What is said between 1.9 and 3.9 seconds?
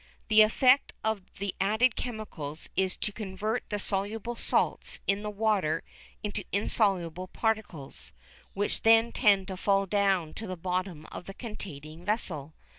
chemicals is to convert the